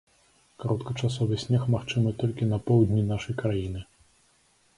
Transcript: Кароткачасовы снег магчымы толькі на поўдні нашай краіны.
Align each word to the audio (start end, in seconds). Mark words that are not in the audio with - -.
Кароткачасовы 0.61 1.37
снег 1.43 1.63
магчымы 1.75 2.15
толькі 2.25 2.49
на 2.53 2.59
поўдні 2.71 3.01
нашай 3.11 3.39
краіны. 3.45 3.81